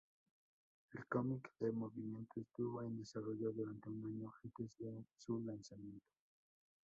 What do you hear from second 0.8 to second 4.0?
El cómic de movimiento estuvo en desarrollo durante